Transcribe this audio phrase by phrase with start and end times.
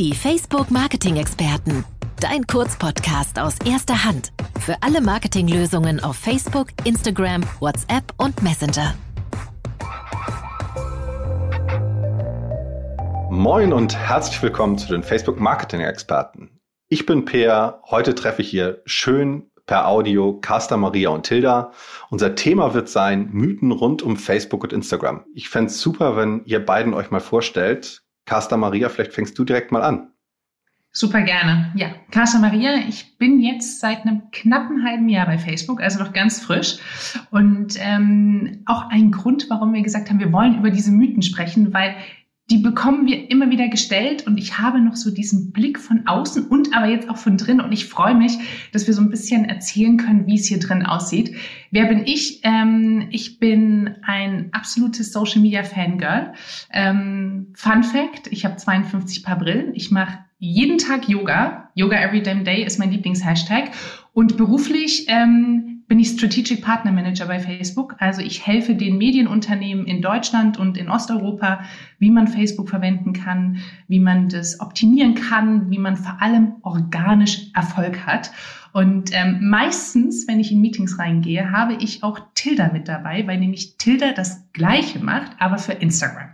[0.00, 1.84] Die Facebook Marketing Experten.
[2.20, 4.32] Dein Kurzpodcast aus erster Hand.
[4.58, 8.94] Für alle Marketinglösungen auf Facebook, Instagram, WhatsApp und Messenger.
[13.30, 16.58] Moin und herzlich willkommen zu den Facebook Marketing Experten.
[16.88, 17.82] Ich bin Peer.
[17.90, 21.72] Heute treffe ich hier schön per Audio Caster Maria und Tilda.
[22.08, 25.26] Unser Thema wird sein Mythen rund um Facebook und Instagram.
[25.34, 28.02] Ich fände es super, wenn ihr beiden euch mal vorstellt.
[28.30, 30.12] Caster Maria, vielleicht fängst du direkt mal an.
[30.92, 31.72] Super gerne.
[31.74, 36.12] Ja, Casa Maria, ich bin jetzt seit einem knappen halben Jahr bei Facebook, also noch
[36.12, 36.78] ganz frisch.
[37.32, 41.74] Und ähm, auch ein Grund, warum wir gesagt haben, wir wollen über diese Mythen sprechen,
[41.74, 41.96] weil
[42.50, 46.48] die bekommen wir immer wieder gestellt und ich habe noch so diesen Blick von außen
[46.48, 48.32] und aber jetzt auch von drin und ich freue mich,
[48.72, 51.36] dass wir so ein bisschen erzählen können, wie es hier drin aussieht.
[51.70, 52.40] Wer bin ich?
[52.42, 56.32] Ähm, ich bin ein absolutes Social Media Fangirl.
[56.72, 59.74] Ähm, Fun Fact, ich habe 52 Paar Brillen.
[59.74, 61.70] Ich mache jeden Tag Yoga.
[61.74, 63.70] Yoga Every Damn Day ist mein Lieblingshashtag.
[64.12, 67.96] Und beruflich ähm, bin ich Strategic Partner Manager bei Facebook.
[67.98, 71.64] Also ich helfe den Medienunternehmen in Deutschland und in Osteuropa,
[71.98, 77.50] wie man Facebook verwenden kann, wie man das optimieren kann, wie man vor allem organisch
[77.56, 78.30] Erfolg hat.
[78.72, 83.40] Und ähm, meistens, wenn ich in Meetings reingehe, habe ich auch Tilda mit dabei, weil
[83.40, 86.28] nämlich Tilda das Gleiche macht, aber für Instagram.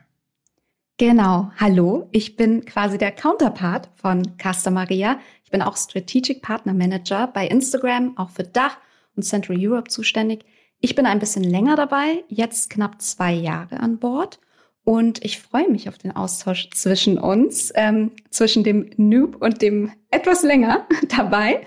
[0.99, 5.19] Genau, hallo, ich bin quasi der Counterpart von Casta Maria.
[5.45, 8.77] Ich bin auch Strategic Partner Manager bei Instagram, auch für Dach
[9.17, 10.45] und Central Europe zuständig.
[10.81, 14.39] Ich bin ein bisschen länger dabei, jetzt knapp zwei Jahre an Bord.
[14.85, 19.91] Und ich freue mich auf den Austausch zwischen uns, ähm, zwischen dem Noob und dem
[20.13, 21.67] etwas länger dabei.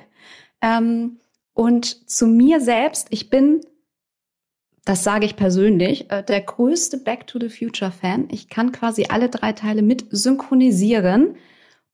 [0.62, 1.20] Ähm,
[1.54, 3.60] und zu mir selbst, ich bin,
[4.86, 8.30] das sage ich persönlich, äh, der größte Back to the Future Fan.
[8.32, 11.36] Ich kann quasi alle drei Teile mit synchronisieren.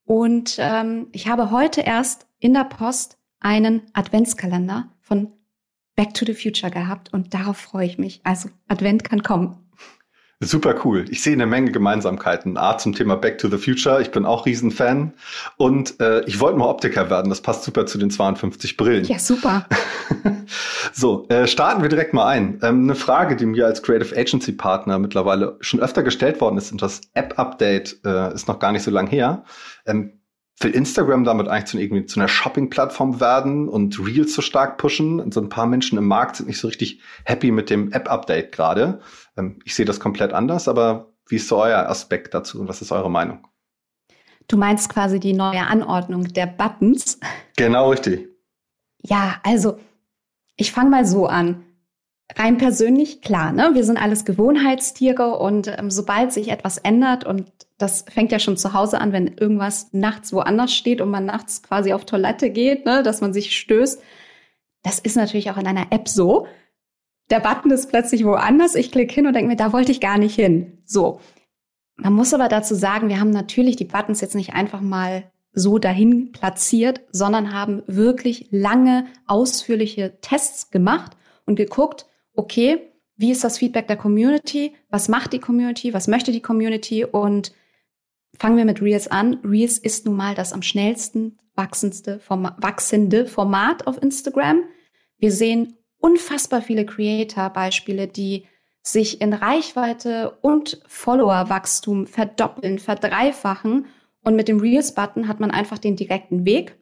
[0.04, 5.32] Und ähm, ich habe heute erst in der Post einen Adventskalender von
[5.96, 8.22] Back to the Future gehabt und darauf freue ich mich.
[8.24, 9.66] Also Advent kann kommen.
[10.42, 11.06] Super cool.
[11.10, 12.58] Ich sehe eine Menge Gemeinsamkeiten.
[12.58, 14.02] A zum Thema Back to the Future.
[14.02, 15.14] Ich bin auch Riesenfan.
[15.56, 17.30] Und äh, ich wollte mal Optiker werden.
[17.30, 19.06] Das passt super zu den 52 Brillen.
[19.06, 19.66] Ja, super.
[20.94, 22.60] so, äh, starten wir direkt mal ein.
[22.64, 26.70] Ähm, eine Frage, die mir als Creative Agency Partner mittlerweile schon öfter gestellt worden ist,
[26.70, 29.46] und das App-Update äh, ist noch gar nicht so lang her.
[29.86, 30.20] Ähm,
[30.60, 35.20] will Instagram damit eigentlich zu, irgendwie zu einer Shopping-Plattform werden und Reels so stark pushen.
[35.20, 38.52] Und so ein paar Menschen im Markt sind nicht so richtig happy mit dem App-Update
[38.52, 39.02] gerade.
[39.38, 42.82] Ähm, ich sehe das komplett anders, aber wie ist so euer Aspekt dazu und was
[42.82, 43.48] ist eure Meinung?
[44.48, 47.20] Du meinst quasi die neue Anordnung der Buttons?
[47.58, 48.30] Genau richtig.
[49.02, 49.80] Ja, also
[50.56, 51.65] ich fange mal so an.
[52.34, 53.72] Rein persönlich, klar, ne?
[53.74, 58.58] Wir sind alles Gewohnheitstiere und ähm, sobald sich etwas ändert und das fängt ja schon
[58.58, 62.86] zu Hause an, wenn irgendwas nachts woanders steht und man nachts quasi auf Toilette geht,
[62.86, 64.02] ne, dass man sich stößt.
[64.82, 66.48] Das ist natürlich auch in einer App so.
[67.30, 68.76] Der Button ist plötzlich woanders.
[68.76, 70.80] Ich klicke hin und denke mir, da wollte ich gar nicht hin.
[70.86, 71.20] So.
[71.98, 75.80] Man muss aber dazu sagen, wir haben natürlich die Buttons jetzt nicht einfach mal so
[75.80, 81.16] dahin platziert, sondern haben wirklich lange, ausführliche Tests gemacht
[81.46, 84.74] und geguckt, okay, wie ist das Feedback der Community?
[84.90, 85.94] Was macht die Community?
[85.94, 87.06] Was möchte die Community?
[87.06, 87.54] Und
[88.38, 89.40] Fangen wir mit Reels an.
[89.44, 94.64] Reels ist nun mal das am schnellsten wachsendste Forma wachsende Format auf Instagram.
[95.18, 98.46] Wir sehen unfassbar viele Creator-Beispiele, die
[98.82, 103.86] sich in Reichweite und Follower-Wachstum verdoppeln, verdreifachen.
[104.22, 106.78] Und mit dem Reels-Button hat man einfach den direkten Weg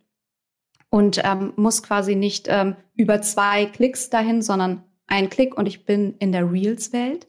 [0.90, 5.86] und ähm, muss quasi nicht ähm, über zwei Klicks dahin, sondern ein Klick und ich
[5.86, 7.28] bin in der Reels-Welt.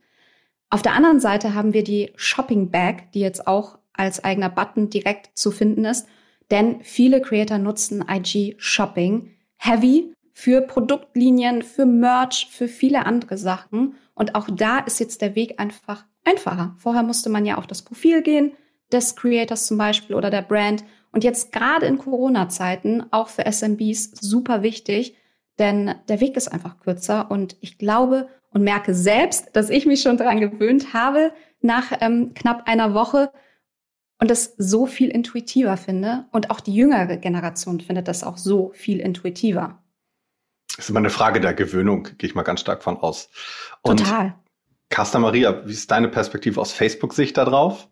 [0.70, 4.90] Auf der anderen Seite haben wir die Shopping Bag, die jetzt auch als eigener Button
[4.90, 6.06] direkt zu finden ist.
[6.50, 13.94] Denn viele Creator nutzen IG Shopping heavy für Produktlinien, für Merch, für viele andere Sachen.
[14.14, 16.74] Und auch da ist jetzt der Weg einfach einfacher.
[16.78, 18.52] Vorher musste man ja auf das Profil gehen,
[18.92, 20.84] des Creators zum Beispiel oder der Brand.
[21.12, 25.14] Und jetzt gerade in Corona-Zeiten, auch für SMBs, super wichtig,
[25.58, 27.30] denn der Weg ist einfach kürzer.
[27.30, 32.34] Und ich glaube und merke selbst, dass ich mich schon daran gewöhnt habe, nach ähm,
[32.34, 33.30] knapp einer Woche,
[34.24, 36.26] und das so viel intuitiver finde.
[36.32, 39.82] Und auch die jüngere Generation findet das auch so viel intuitiver.
[40.68, 43.28] Das ist immer eine Frage der Gewöhnung, gehe ich mal ganz stark von aus.
[43.82, 44.34] Und Total.
[44.88, 47.88] Casta Maria, wie ist deine Perspektive aus Facebook-Sicht darauf?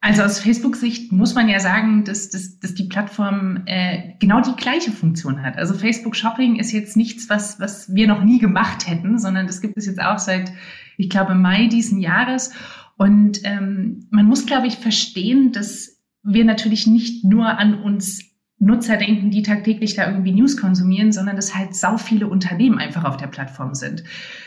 [0.00, 4.54] Also aus Facebook-Sicht muss man ja sagen, dass, dass, dass die Plattform äh, genau die
[4.54, 5.56] gleiche Funktion hat.
[5.56, 9.60] Also Facebook Shopping ist jetzt nichts, was, was wir noch nie gemacht hätten, sondern das
[9.60, 10.52] gibt es jetzt auch seit,
[10.98, 12.52] ich glaube, Mai diesen Jahres.
[12.96, 18.22] Und ähm, man muss, glaube ich, verstehen, dass wir natürlich nicht nur an uns
[18.60, 23.04] Nutzer denken, die tagtäglich da irgendwie News konsumieren, sondern dass halt sau viele Unternehmen einfach
[23.04, 24.04] auf der Plattform sind.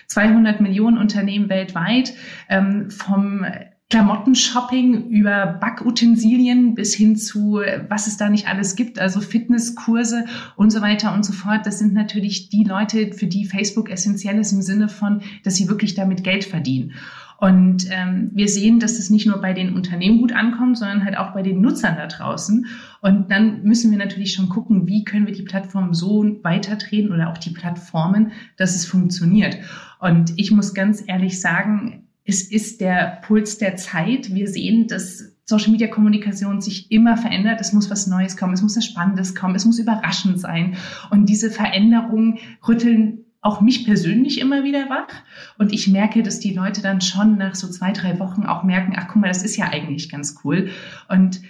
[0.08, 2.14] 200 Millionen Unternehmen weltweit,
[2.50, 3.46] ähm, vom
[3.92, 10.24] Klamottenshopping über Backutensilien bis hin zu, was es da nicht alles gibt, also Fitnesskurse
[10.56, 11.66] und so weiter und so fort.
[11.66, 15.68] Das sind natürlich die Leute, für die Facebook essentiell ist im Sinne von, dass sie
[15.68, 16.94] wirklich damit Geld verdienen.
[17.38, 21.18] Und ähm, wir sehen, dass es nicht nur bei den Unternehmen gut ankommt, sondern halt
[21.18, 22.68] auch bei den Nutzern da draußen.
[23.02, 27.30] Und dann müssen wir natürlich schon gucken, wie können wir die Plattform so weitertreten oder
[27.30, 29.58] auch die Plattformen, dass es funktioniert.
[30.00, 34.34] Und ich muss ganz ehrlich sagen, es ist der Puls der Zeit.
[34.34, 37.60] Wir sehen, dass Social Media Kommunikation sich immer verändert.
[37.60, 40.78] Es muss was Neues kommen, es muss was Spannendes kommen, es muss überraschend sein.
[41.10, 45.14] Und diese Veränderungen rütteln auch mich persönlich immer wieder wach.
[45.58, 48.94] Und ich merke, dass die Leute dann schon nach so zwei, drei Wochen auch merken,
[48.96, 50.70] ach guck mal, das ist ja eigentlich ganz cool.
[51.10, 51.42] Und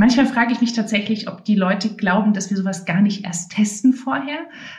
[0.00, 3.52] manchmal frage ich mich tatsächlich, ob die Leute glauben, dass wir sowas gar nicht erst
[3.52, 4.38] testen vorher.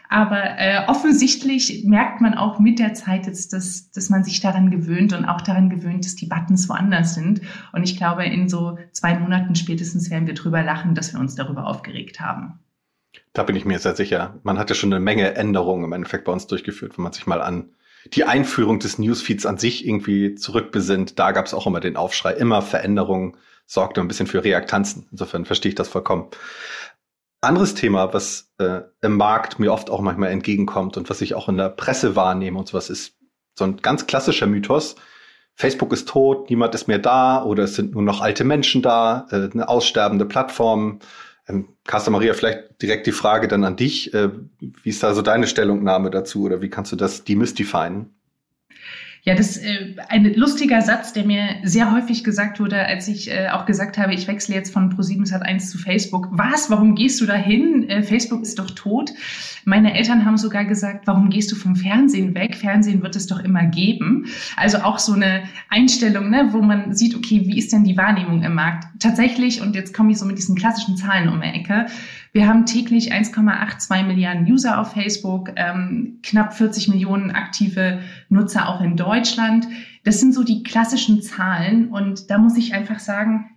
[0.09, 4.71] Aber äh, offensichtlich merkt man auch mit der Zeit jetzt, dass, dass man sich daran
[4.71, 7.41] gewöhnt und auch daran gewöhnt, dass die Buttons woanders sind.
[7.71, 11.35] Und ich glaube, in so zwei Monaten spätestens werden wir drüber lachen, dass wir uns
[11.35, 12.59] darüber aufgeregt haben.
[13.33, 14.39] Da bin ich mir sehr sicher.
[14.41, 17.27] Man hat ja schon eine Menge Änderungen im Endeffekt bei uns durchgeführt, wenn man sich
[17.27, 17.69] mal an
[18.05, 21.19] die Einführung des Newsfeeds an sich irgendwie zurückbesinnt.
[21.19, 25.07] Da gab es auch immer den Aufschrei, immer Veränderungen, sorgte ein bisschen für Reaktanzen.
[25.11, 26.27] Insofern verstehe ich das vollkommen.
[27.41, 31.49] Anderes Thema, was äh, im Markt mir oft auch manchmal entgegenkommt und was ich auch
[31.49, 33.17] in der Presse wahrnehme und sowas ist
[33.55, 34.95] so ein ganz klassischer Mythos.
[35.55, 39.27] Facebook ist tot, niemand ist mehr da oder es sind nur noch alte Menschen da,
[39.31, 40.99] äh, eine aussterbende Plattform.
[41.51, 44.13] Ähm, Carsten Maria, vielleicht direkt die Frage dann an dich.
[44.13, 48.15] Äh, wie ist da so deine Stellungnahme dazu oder wie kannst du das demystifieren?
[49.23, 53.29] Ja, das ist äh, ein lustiger Satz, der mir sehr häufig gesagt wurde, als ich
[53.29, 56.27] äh, auch gesagt habe, ich wechsle jetzt von Pro7 Sat1 zu Facebook.
[56.31, 56.71] Was?
[56.71, 57.87] Warum gehst du dahin?
[57.87, 59.11] Äh, Facebook ist doch tot.
[59.63, 62.55] Meine Eltern haben sogar gesagt, warum gehst du vom Fernsehen weg?
[62.55, 64.25] Fernsehen wird es doch immer geben.
[64.55, 68.41] Also auch so eine Einstellung, ne, wo man sieht, okay, wie ist denn die Wahrnehmung
[68.41, 68.85] im Markt?
[68.99, 71.85] Tatsächlich, und jetzt komme ich so mit diesen klassischen Zahlen um die Ecke,
[72.33, 77.99] wir haben täglich 1,82 Milliarden User auf Facebook, ähm, knapp 40 Millionen aktive
[78.29, 79.67] Nutzer auch in Deutschland.
[80.05, 83.51] Das sind so die klassischen Zahlen und da muss ich einfach sagen,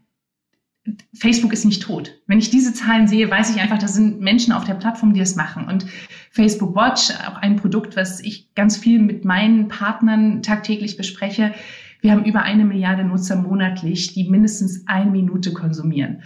[1.14, 2.12] Facebook ist nicht tot.
[2.26, 5.20] Wenn ich diese Zahlen sehe, weiß ich einfach, da sind Menschen auf der Plattform, die
[5.20, 5.66] das machen.
[5.66, 5.86] Und
[6.30, 11.54] Facebook Watch, auch ein Produkt, was ich ganz viel mit meinen Partnern tagtäglich bespreche.
[12.02, 16.22] Wir haben über eine Milliarde Nutzer monatlich, die mindestens eine Minute konsumieren.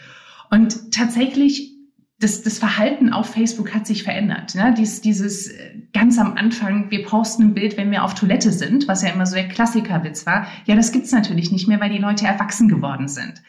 [0.50, 1.77] Und tatsächlich
[2.20, 4.54] das, das Verhalten auf Facebook hat sich verändert.
[4.56, 4.74] Ne?
[4.76, 8.88] Dies, dieses äh, ganz am Anfang, wir posten ein Bild, wenn wir auf Toilette sind,
[8.88, 10.46] was ja immer so der Klassikerwitz war.
[10.66, 13.42] Ja, das gibt's natürlich nicht mehr, weil die Leute erwachsen geworden sind.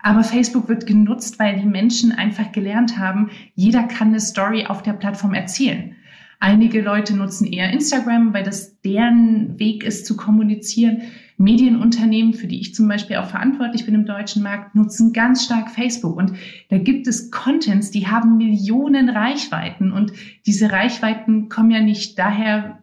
[0.00, 4.82] Aber Facebook wird genutzt, weil die Menschen einfach gelernt haben, jeder kann eine Story auf
[4.82, 5.94] der Plattform erzählen.
[6.40, 11.02] Einige Leute nutzen eher Instagram, weil das deren Weg ist zu kommunizieren.
[11.36, 15.70] Medienunternehmen, für die ich zum Beispiel auch verantwortlich bin im deutschen Markt, nutzen ganz stark
[15.70, 16.16] Facebook.
[16.16, 16.32] Und
[16.68, 19.92] da gibt es Contents, die haben Millionen Reichweiten.
[19.92, 20.12] Und
[20.46, 22.78] diese Reichweiten kommen ja nicht daher,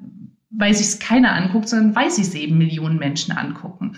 [0.50, 3.96] weil sich es keiner anguckt, sondern weil sich es eben Millionen Menschen angucken.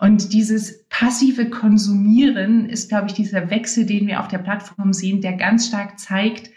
[0.00, 5.20] Und dieses passive Konsumieren ist, glaube ich, dieser Wechsel, den wir auf der Plattform sehen,
[5.20, 6.50] der ganz stark zeigt,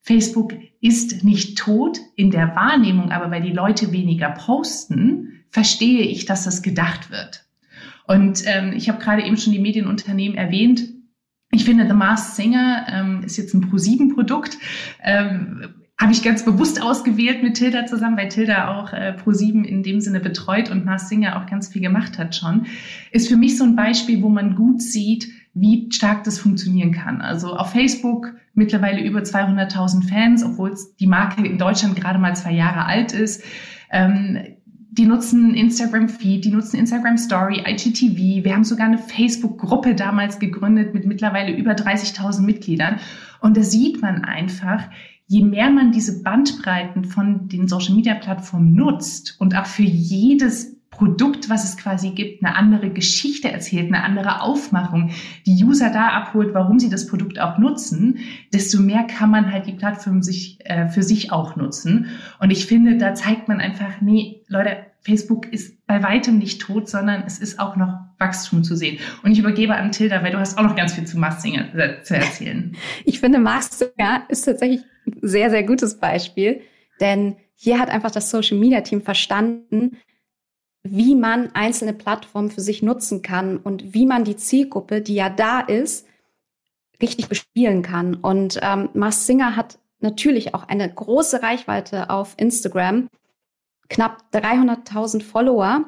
[0.00, 6.26] Facebook ist nicht tot in der Wahrnehmung, aber weil die Leute weniger posten, verstehe ich,
[6.26, 7.46] dass das gedacht wird.
[8.06, 10.82] Und ähm, ich habe gerade eben schon die Medienunternehmen erwähnt.
[11.50, 14.58] Ich finde, The Masked Singer ähm, ist jetzt ein Pro7-Produkt.
[15.02, 15.62] Ähm,
[15.98, 20.02] habe ich ganz bewusst ausgewählt mit Tilda zusammen, weil Tilda auch äh, Pro7 in dem
[20.02, 22.66] Sinne betreut und Mars Singer auch ganz viel gemacht hat schon.
[23.10, 27.22] Ist für mich so ein Beispiel, wo man gut sieht, wie stark das funktionieren kann.
[27.22, 32.52] Also auf Facebook mittlerweile über 200.000 Fans, obwohl die Marke in Deutschland gerade mal zwei
[32.52, 33.42] Jahre alt ist.
[33.90, 34.55] Ähm,
[34.96, 38.44] die nutzen Instagram Feed, die nutzen Instagram Story, IGTV.
[38.44, 43.00] Wir haben sogar eine Facebook-Gruppe damals gegründet mit mittlerweile über 30.000 Mitgliedern.
[43.40, 44.82] Und da sieht man einfach,
[45.26, 51.64] je mehr man diese Bandbreiten von den Social-Media-Plattformen nutzt und auch für jedes Produkt, was
[51.64, 55.10] es quasi gibt, eine andere Geschichte erzählt, eine andere Aufmachung,
[55.44, 58.18] die User da abholt, warum sie das Produkt auch nutzen,
[58.52, 62.06] desto mehr kann man halt die Plattform sich, äh, für sich auch nutzen.
[62.40, 66.88] Und ich finde, da zeigt man einfach, nee, Leute, Facebook ist bei weitem nicht tot,
[66.88, 68.98] sondern es ist auch noch Wachstum zu sehen.
[69.22, 72.02] Und ich übergebe an Tilda, weil du hast auch noch ganz viel zu Mastinger äh,
[72.02, 72.74] zu erzählen.
[73.04, 76.62] Ich finde, Mastinger ist tatsächlich ein sehr, sehr gutes Beispiel,
[77.00, 79.96] denn hier hat einfach das Social Media Team verstanden,
[80.90, 85.30] wie man einzelne Plattformen für sich nutzen kann und wie man die Zielgruppe, die ja
[85.30, 86.06] da ist,
[87.00, 88.14] richtig bespielen kann.
[88.14, 93.08] Und ähm, Mars Singer hat natürlich auch eine große Reichweite auf Instagram,
[93.88, 95.84] knapp 300.000 Follower.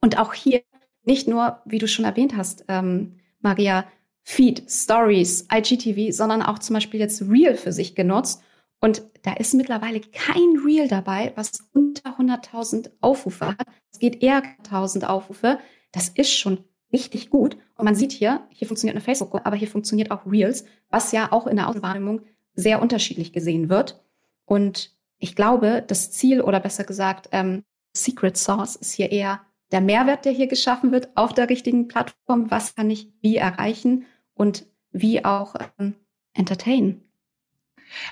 [0.00, 0.62] Und auch hier
[1.04, 3.84] nicht nur, wie du schon erwähnt hast, ähm, Maria,
[4.22, 8.42] Feed, Stories, IGTV, sondern auch zum Beispiel jetzt Reel für sich genutzt.
[8.80, 13.66] Und da ist mittlerweile kein Reel dabei, was unter 100.000 Aufrufe hat.
[13.92, 15.58] Es geht eher 1.000 Aufrufe.
[15.92, 17.56] Das ist schon richtig gut.
[17.76, 21.32] Und man sieht hier, hier funktioniert eine Facebook-Gruppe, aber hier funktioniert auch Reels, was ja
[21.32, 22.22] auch in der Außenwahrnehmung
[22.54, 24.02] sehr unterschiedlich gesehen wird.
[24.44, 29.40] Und ich glaube, das Ziel oder besser gesagt, ähm, Secret Source ist hier eher
[29.72, 32.50] der Mehrwert, der hier geschaffen wird auf der richtigen Plattform.
[32.50, 35.94] Was kann ich wie erreichen und wie auch ähm,
[36.32, 37.07] entertainen?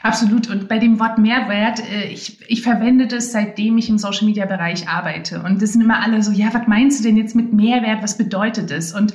[0.03, 0.49] Absolut.
[0.49, 4.47] Und bei dem Wort Mehrwert, äh, ich, ich verwende das, seitdem ich im Social Media
[4.47, 5.43] Bereich arbeite.
[5.43, 8.03] Und das sind immer alle so, ja, was meinst du denn jetzt mit Mehrwert?
[8.03, 8.93] Was bedeutet das?
[8.93, 9.15] Und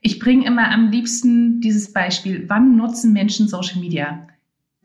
[0.00, 2.44] ich bringe immer am liebsten dieses Beispiel.
[2.48, 4.27] Wann nutzen Menschen Social Media?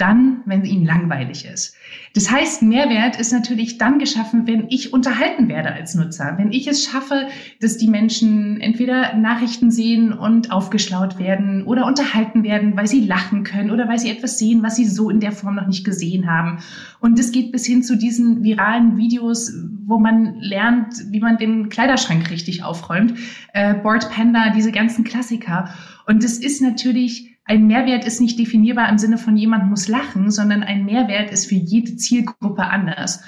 [0.03, 1.77] Dann, wenn ihnen langweilig ist.
[2.13, 6.35] Das heißt, Mehrwert ist natürlich dann geschaffen, wenn ich unterhalten werde als Nutzer.
[6.37, 7.27] Wenn ich es schaffe,
[7.61, 13.45] dass die Menschen entweder Nachrichten sehen und aufgeschlaut werden oder unterhalten werden, weil sie lachen
[13.45, 16.29] können oder weil sie etwas sehen, was sie so in der Form noch nicht gesehen
[16.29, 16.59] haben.
[16.99, 19.53] Und es geht bis hin zu diesen viralen Videos,
[19.85, 23.13] wo man lernt, wie man den Kleiderschrank richtig aufräumt.
[23.53, 25.73] Äh, Board Panda, diese ganzen Klassiker.
[26.05, 30.31] Und es ist natürlich ein Mehrwert ist nicht definierbar im Sinne von jemand muss lachen,
[30.31, 33.21] sondern ein Mehrwert ist für jede Zielgruppe anders.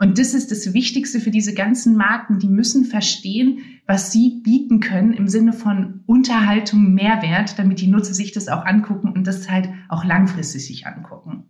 [0.00, 2.38] Und das ist das Wichtigste für diese ganzen Marken.
[2.38, 8.14] Die müssen verstehen, was sie bieten können im Sinne von Unterhaltung, Mehrwert, damit die Nutzer
[8.14, 11.44] sich das auch angucken und das halt auch langfristig sich angucken.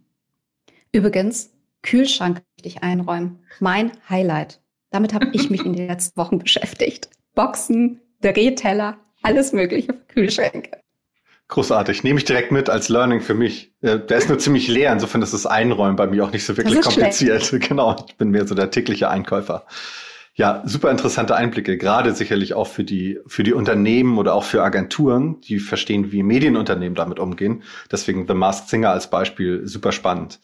[0.92, 3.38] Übrigens, Kühlschrank richtig einräumen.
[3.60, 4.60] Mein Highlight.
[4.90, 7.08] Damit habe ich mich in den letzten Wochen beschäftigt.
[7.34, 10.80] Boxen, Drehteller, alles mögliche für Kühlschränke.
[11.50, 12.04] Großartig.
[12.04, 13.72] Nehme ich direkt mit als Learning für mich.
[13.82, 16.56] Äh, der ist nur ziemlich leer, insofern ist das Einräumen bei mir auch nicht so
[16.56, 17.44] wirklich kompliziert.
[17.44, 17.64] Schlecht.
[17.68, 19.66] Genau, ich bin mehr so der tägliche Einkäufer.
[20.34, 24.62] Ja, super interessante Einblicke, gerade sicherlich auch für die, für die Unternehmen oder auch für
[24.62, 27.64] Agenturen, die verstehen, wie Medienunternehmen damit umgehen.
[27.90, 30.40] Deswegen The Masked Singer als Beispiel super spannend.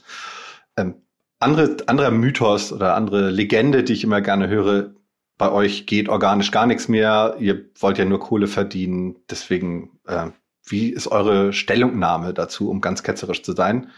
[0.76, 0.96] Ähm,
[1.38, 4.90] andere, anderer Mythos oder andere Legende, die ich immer gerne höre,
[5.38, 10.30] bei euch geht organisch gar nichts mehr, ihr wollt ja nur Kohle verdienen, deswegen äh,
[10.66, 13.90] wie ist eure Stellungnahme dazu, um ganz ketzerisch zu sein?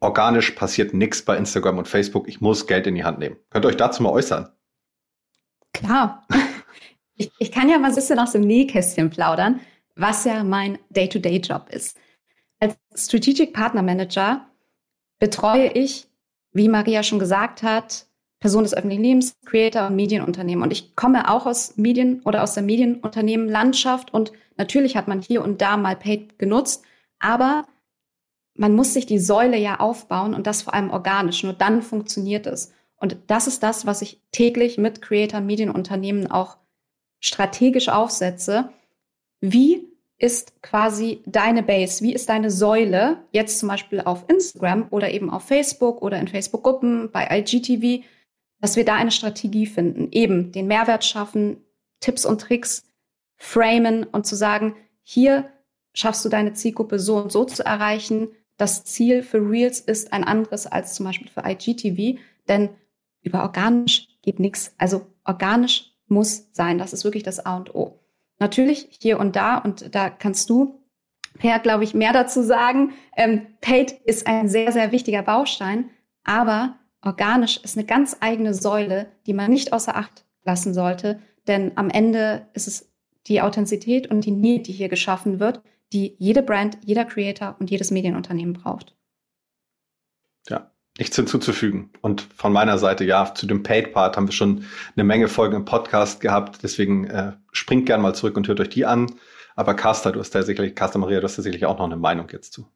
[0.00, 2.28] Organisch passiert nichts bei Instagram und Facebook.
[2.28, 3.36] Ich muss Geld in die Hand nehmen.
[3.50, 4.50] Könnt ihr euch dazu mal äußern?
[5.72, 6.26] Klar.
[7.14, 9.60] Ich, ich kann ja mal ein bisschen aus dem Nähkästchen plaudern,
[9.94, 11.98] was ja mein Day-to-Day-Job ist.
[12.58, 14.48] Als Strategic Partner Manager
[15.18, 16.08] betreue ich,
[16.52, 18.06] wie Maria schon gesagt hat,
[18.40, 20.64] Person des öffentlichen Lebens, Creator und Medienunternehmen.
[20.64, 25.42] Und ich komme auch aus Medien oder aus der Medienunternehmenlandschaft und natürlich hat man hier
[25.42, 26.84] und da mal Paid genutzt,
[27.18, 27.66] aber
[28.54, 31.42] man muss sich die Säule ja aufbauen und das vor allem organisch.
[31.42, 32.72] Nur dann funktioniert es.
[32.96, 36.58] Und das ist das, was ich täglich mit Creator Medienunternehmen auch
[37.18, 38.70] strategisch aufsetze.
[39.40, 42.04] Wie ist quasi deine Base?
[42.04, 46.28] Wie ist deine Säule jetzt zum Beispiel auf Instagram oder eben auf Facebook oder in
[46.28, 48.04] Facebook-Gruppen, bei IGTV?
[48.62, 51.58] dass wir da eine Strategie finden, eben den Mehrwert schaffen,
[52.00, 52.84] Tipps und Tricks
[53.42, 55.50] framen und zu sagen, hier
[55.94, 58.28] schaffst du deine Zielgruppe so und so zu erreichen.
[58.56, 62.70] Das Ziel für Reels ist ein anderes als zum Beispiel für IGTV, denn
[63.20, 64.76] über organisch geht nichts.
[64.78, 66.78] Also organisch muss sein.
[66.78, 67.98] Das ist wirklich das A und O.
[68.38, 70.78] Natürlich hier und da, und da kannst du,
[71.38, 72.92] Per, glaube ich, mehr dazu sagen.
[73.16, 75.90] Ähm, Paid ist ein sehr, sehr wichtiger Baustein,
[76.22, 81.20] aber organisch ist eine ganz eigene Säule, die man nicht außer Acht lassen sollte.
[81.48, 82.91] Denn am Ende ist es
[83.26, 85.62] die Authentizität und die Nähe, die hier geschaffen wird,
[85.92, 88.96] die jede Brand, jeder Creator und jedes Medienunternehmen braucht.
[90.48, 91.90] Ja, nichts hinzuzufügen.
[92.00, 94.64] Und von meiner Seite, ja, zu dem Paid-Part haben wir schon
[94.96, 96.62] eine Menge Folgen im Podcast gehabt.
[96.62, 99.14] Deswegen äh, springt gerne mal zurück und hört euch die an.
[99.54, 101.96] Aber Caster, du hast da sicherlich, Caster Maria, du hast da sicherlich auch noch eine
[101.96, 102.66] Meinung jetzt zu.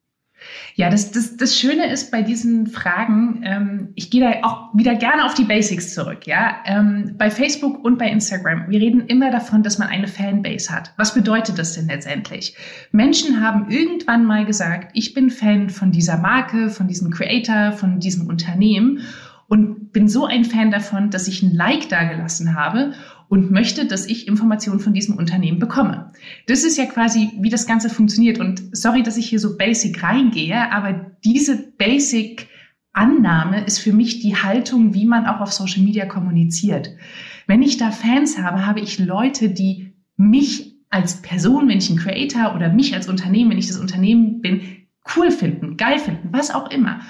[0.75, 4.95] Ja, das, das, das Schöne ist bei diesen Fragen, ähm, ich gehe da auch wieder
[4.95, 6.27] gerne auf die Basics zurück.
[6.27, 10.71] Ja, ähm, bei Facebook und bei Instagram, wir reden immer davon, dass man eine Fanbase
[10.71, 10.93] hat.
[10.97, 12.57] Was bedeutet das denn letztendlich?
[12.93, 18.01] Menschen haben irgendwann mal gesagt, ich bin Fan von dieser Marke, von diesem Creator, von
[18.01, 19.01] diesem Unternehmen
[19.49, 22.93] und bin so ein Fan davon, dass ich ein Like dagelassen habe
[23.29, 26.13] und möchte, dass ich Informationen von diesem Unternehmen bekomme.
[26.47, 28.39] Das ist ja quasi, wie das Ganze funktioniert.
[28.39, 32.49] Und sorry, dass ich hier so basic reingehe, aber diese basic
[32.93, 36.91] Annahme ist für mich die Haltung, wie man auch auf Social Media kommuniziert.
[37.47, 41.99] Wenn ich da Fans habe, habe ich Leute, die mich als Person, wenn ich ein
[41.99, 44.63] Creator oder mich als Unternehmen, wenn ich das Unternehmen bin,
[45.15, 47.01] cool finden, geil finden, was auch immer.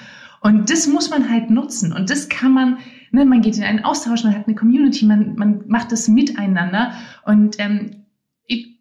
[0.41, 1.93] Und das muss man halt nutzen.
[1.93, 2.79] Und das kann man,
[3.17, 6.93] ne, man geht in einen Austausch, man hat eine Community, man, man macht das miteinander.
[7.25, 8.05] Und ähm,
[8.47, 8.79] ich,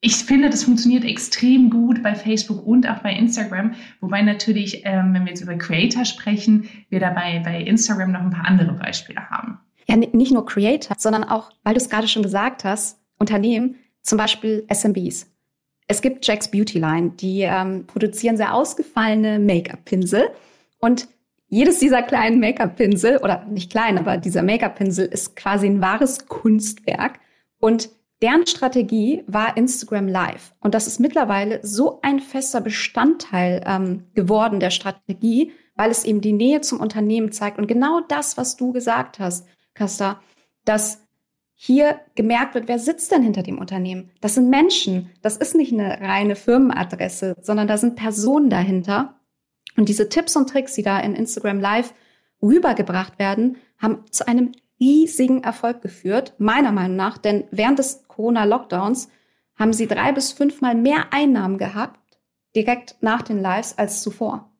[0.00, 3.72] ich finde, das funktioniert extrem gut bei Facebook und auch bei Instagram.
[4.00, 8.30] Wobei natürlich, ähm, wenn wir jetzt über Creator sprechen, wir dabei bei Instagram noch ein
[8.30, 9.58] paar andere Beispiele haben.
[9.88, 14.18] Ja, nicht nur Creator, sondern auch, weil du es gerade schon gesagt hast, Unternehmen, zum
[14.18, 15.26] Beispiel SMBs.
[15.86, 20.28] Es gibt Jack's Beauty Line, die ähm, produzieren sehr ausgefallene Make-up-Pinsel.
[20.78, 21.08] Und
[21.48, 27.20] jedes dieser kleinen Make-up-Pinsel, oder nicht klein, aber dieser Make-up-Pinsel ist quasi ein wahres Kunstwerk.
[27.58, 27.90] Und
[28.22, 30.54] deren Strategie war Instagram Live.
[30.60, 36.20] Und das ist mittlerweile so ein fester Bestandteil ähm, geworden der Strategie, weil es eben
[36.20, 37.58] die Nähe zum Unternehmen zeigt.
[37.58, 40.20] Und genau das, was du gesagt hast, Casta,
[40.64, 41.02] dass
[41.54, 44.10] hier gemerkt wird, wer sitzt denn hinter dem Unternehmen?
[44.20, 45.10] Das sind Menschen.
[45.22, 49.17] Das ist nicht eine reine Firmenadresse, sondern da sind Personen dahinter.
[49.78, 51.94] Und diese Tipps und Tricks, die da in Instagram Live
[52.42, 57.16] rübergebracht werden, haben zu einem riesigen Erfolg geführt, meiner Meinung nach.
[57.16, 59.08] Denn während des Corona-Lockdowns
[59.54, 62.18] haben sie drei bis fünfmal mehr Einnahmen gehabt,
[62.56, 64.50] direkt nach den Lives, als zuvor.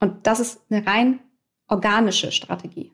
[0.00, 1.20] Und das ist eine rein
[1.66, 2.92] organische Strategie.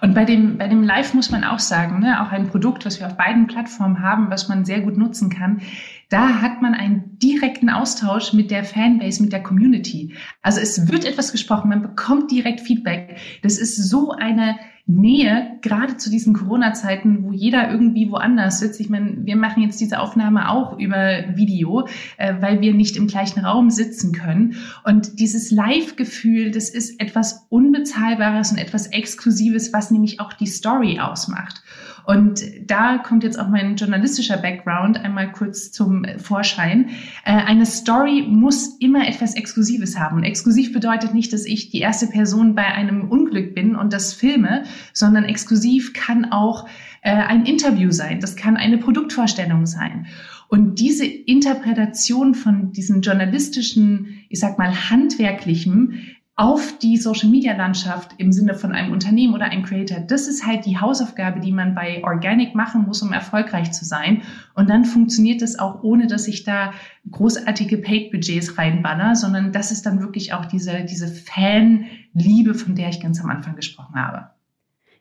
[0.00, 3.00] Und bei dem, bei dem Live muss man auch sagen, ne, auch ein Produkt, was
[3.00, 5.60] wir auf beiden Plattformen haben, was man sehr gut nutzen kann,
[6.08, 10.14] da hat man einen direkten Austausch mit der Fanbase, mit der Community.
[10.42, 13.18] Also es wird etwas gesprochen, man bekommt direkt Feedback.
[13.42, 14.56] Das ist so eine
[14.88, 18.78] Nähe, gerade zu diesen Corona-Zeiten, wo jeder irgendwie woanders sitzt.
[18.78, 21.88] Ich meine, wir machen jetzt diese Aufnahme auch über Video,
[22.18, 24.54] äh, weil wir nicht im gleichen Raum sitzen können.
[24.84, 31.00] Und dieses Live-Gefühl, das ist etwas Unbezahlbares und etwas Exklusives, was nämlich auch die Story
[31.00, 31.62] ausmacht.
[32.06, 36.90] Und da kommt jetzt auch mein journalistischer Background einmal kurz zum Vorschein.
[37.24, 40.18] Äh, eine Story muss immer etwas Exklusives haben.
[40.18, 44.12] Und exklusiv bedeutet nicht, dass ich die erste Person bei einem Unglück bin und das
[44.12, 46.68] filme, sondern exklusiv kann auch
[47.02, 48.20] äh, ein Interview sein.
[48.20, 50.06] Das kann eine Produktvorstellung sein.
[50.48, 58.54] Und diese Interpretation von diesem journalistischen, ich sag mal, handwerklichen, auf die Social-Media-Landschaft im Sinne
[58.54, 60.00] von einem Unternehmen oder einem Creator.
[60.00, 64.20] Das ist halt die Hausaufgabe, die man bei Organic machen muss, um erfolgreich zu sein.
[64.54, 66.74] Und dann funktioniert das auch, ohne dass ich da
[67.10, 73.00] großartige Paid-Budgets reinballer, sondern das ist dann wirklich auch diese, diese Fan-Liebe, von der ich
[73.00, 74.28] ganz am Anfang gesprochen habe.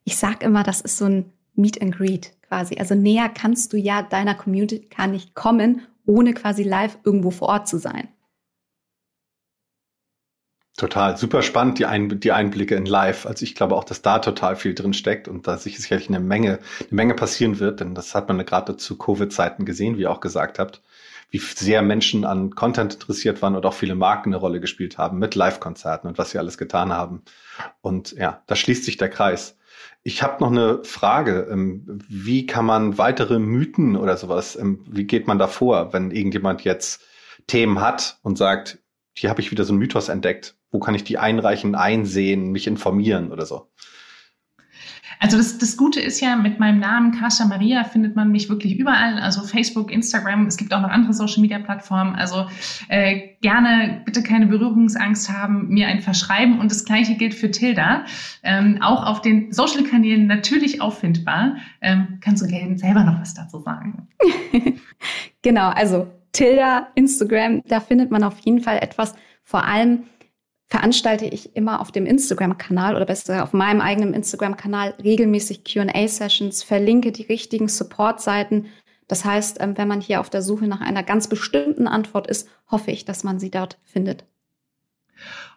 [0.06, 2.78] Ich sag immer, das ist so ein Meet and Greet quasi.
[2.78, 7.50] Also näher kannst du ja deiner Community gar nicht kommen, ohne quasi live irgendwo vor
[7.50, 8.08] Ort zu sein.
[10.78, 13.26] Total, super spannend, die, Ein die Einblicke in Live.
[13.26, 16.60] Also ich glaube auch, dass da total viel drin steckt und da sicherlich eine Menge,
[16.80, 20.20] eine Menge passieren wird, denn das hat man gerade zu Covid-Zeiten gesehen, wie ihr auch
[20.20, 20.82] gesagt habt,
[21.30, 25.18] wie sehr Menschen an Content interessiert waren und auch viele Marken eine Rolle gespielt haben
[25.18, 27.24] mit Live-Konzerten und was sie alles getan haben.
[27.80, 29.58] Und ja, da schließt sich der Kreis.
[30.04, 31.48] Ich habe noch eine Frage.
[31.50, 36.12] Ähm, wie kann man weitere Mythen oder sowas, ähm, wie geht man da vor, wenn
[36.12, 37.02] irgendjemand jetzt
[37.48, 38.80] Themen hat und sagt,
[39.18, 42.68] hier habe ich wieder so einen Mythos entdeckt wo kann ich die einreichen, einsehen, mich
[42.68, 43.70] informieren oder so?
[45.22, 48.78] Also das, das Gute ist ja, mit meinem Namen Kascha Maria findet man mich wirklich
[48.78, 49.20] überall.
[49.20, 52.14] Also Facebook, Instagram, es gibt auch noch andere Social-Media-Plattformen.
[52.16, 52.48] Also
[52.90, 56.60] äh, gerne bitte keine Berührungsangst haben, mir ein Verschreiben.
[56.60, 58.04] Und das gleiche gilt für Tilda.
[58.44, 61.56] Ähm, auch auf den Social-Kanälen natürlich auffindbar.
[61.80, 64.10] Ähm, kannst du gerne selber noch was dazu sagen?
[65.42, 69.16] genau, also Tilda, Instagram, da findet man auf jeden Fall etwas.
[69.42, 70.04] Vor allem
[70.68, 77.12] veranstalte ich immer auf dem Instagram-Kanal oder besser auf meinem eigenen Instagram-Kanal regelmäßig QA-Sessions, verlinke
[77.12, 78.66] die richtigen Support-Seiten.
[79.08, 82.50] Das heißt, ähm, wenn man hier auf der Suche nach einer ganz bestimmten Antwort ist,
[82.70, 84.26] hoffe ich, dass man sie dort findet.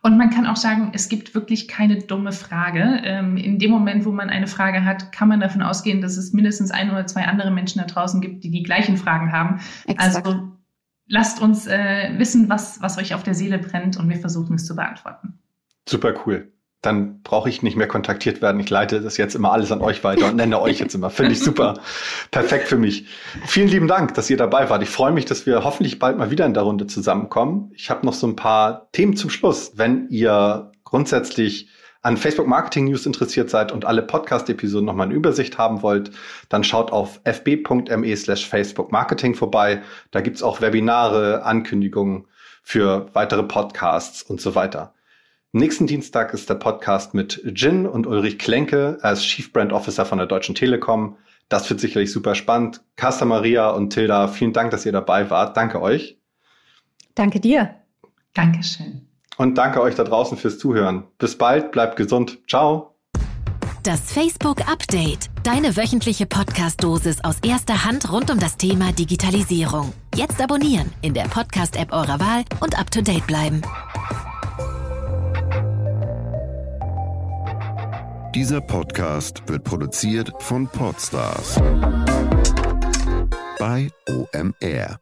[0.02, 3.00] Und man kann auch sagen, es gibt wirklich keine dumme Frage.
[3.04, 6.32] Ähm, in dem Moment, wo man eine Frage hat, kann man davon ausgehen, dass es
[6.32, 9.60] mindestens ein oder zwei andere Menschen da draußen gibt, die die gleichen Fragen haben.
[9.86, 10.26] Exakt.
[10.26, 10.57] Also
[11.08, 14.66] lasst uns äh, wissen, was, was euch auf der Seele brennt und wir versuchen es
[14.66, 15.38] zu beantworten.
[15.88, 16.52] Super cool.
[16.80, 18.60] Dann brauche ich nicht mehr kontaktiert werden.
[18.60, 21.10] Ich leite das jetzt immer alles an euch weiter und nenne euch jetzt immer.
[21.10, 21.80] Finde ich super.
[22.30, 23.06] Perfekt für mich.
[23.46, 24.82] Vielen lieben Dank, dass ihr dabei wart.
[24.84, 27.72] Ich freue mich, dass wir hoffentlich bald mal wieder in der Runde zusammenkommen.
[27.74, 29.72] Ich habe noch so ein paar Themen zum Schluss.
[29.74, 31.68] Wenn ihr grundsätzlich
[32.02, 36.10] an Facebook Marketing News interessiert seid und alle Podcast-Episoden nochmal in Übersicht haben wollt,
[36.48, 39.82] dann schaut auf fb.me slash Facebook Marketing vorbei.
[40.10, 42.26] Da gibt's auch Webinare, Ankündigungen
[42.62, 44.94] für weitere Podcasts und so weiter.
[45.52, 50.18] Nächsten Dienstag ist der Podcast mit Jin und Ulrich Klenke als Chief Brand Officer von
[50.18, 51.16] der Deutschen Telekom.
[51.48, 52.82] Das wird sicherlich super spannend.
[52.96, 55.56] Casta Maria und Tilda, vielen Dank, dass ihr dabei wart.
[55.56, 56.20] Danke euch.
[57.14, 57.74] Danke dir.
[58.34, 59.07] Dankeschön.
[59.38, 61.04] Und danke euch da draußen fürs Zuhören.
[61.16, 62.38] Bis bald, bleibt gesund.
[62.48, 62.94] Ciao.
[63.84, 65.30] Das Facebook Update.
[65.44, 69.92] Deine wöchentliche Podcast-Dosis aus erster Hand rund um das Thema Digitalisierung.
[70.14, 73.62] Jetzt abonnieren in der Podcast-App eurer Wahl und up to date bleiben.
[78.34, 81.60] Dieser Podcast wird produziert von Podstars
[83.58, 84.98] bei OMR.